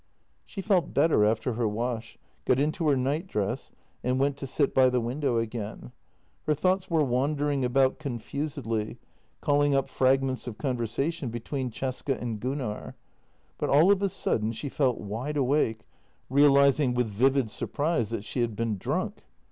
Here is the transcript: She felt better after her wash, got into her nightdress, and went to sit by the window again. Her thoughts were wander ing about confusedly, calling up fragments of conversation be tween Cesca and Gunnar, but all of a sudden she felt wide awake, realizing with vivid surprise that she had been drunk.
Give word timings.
She 0.47 0.61
felt 0.63 0.95
better 0.95 1.23
after 1.23 1.53
her 1.53 1.67
wash, 1.67 2.17
got 2.45 2.59
into 2.59 2.87
her 2.87 2.97
nightdress, 2.97 3.69
and 4.03 4.17
went 4.19 4.35
to 4.37 4.47
sit 4.47 4.73
by 4.73 4.89
the 4.89 4.99
window 4.99 5.37
again. 5.37 5.91
Her 6.47 6.55
thoughts 6.55 6.89
were 6.89 7.03
wander 7.03 7.51
ing 7.51 7.63
about 7.63 7.99
confusedly, 7.99 8.97
calling 9.41 9.75
up 9.75 9.87
fragments 9.89 10.47
of 10.47 10.57
conversation 10.57 11.29
be 11.29 11.39
tween 11.39 11.69
Cesca 11.69 12.19
and 12.19 12.39
Gunnar, 12.39 12.95
but 13.59 13.69
all 13.69 13.91
of 13.91 14.01
a 14.01 14.09
sudden 14.09 14.53
she 14.53 14.69
felt 14.69 14.99
wide 14.99 15.37
awake, 15.37 15.81
realizing 16.31 16.95
with 16.95 17.05
vivid 17.05 17.51
surprise 17.51 18.09
that 18.09 18.23
she 18.23 18.41
had 18.41 18.55
been 18.55 18.79
drunk. 18.79 19.23